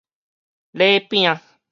[0.73, 1.39] 禮餅